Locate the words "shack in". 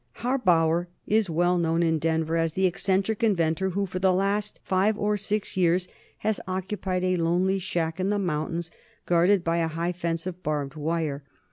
7.59-8.09